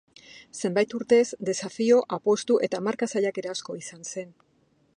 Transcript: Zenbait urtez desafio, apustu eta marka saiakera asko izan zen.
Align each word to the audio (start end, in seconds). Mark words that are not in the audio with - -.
Zenbait 0.59 0.93
urtez 0.99 1.25
desafio, 1.49 1.99
apustu 2.17 2.57
eta 2.69 2.79
marka 2.87 3.09
saiakera 3.17 3.53
asko 3.57 3.77
izan 3.85 4.09
zen. 4.15 4.33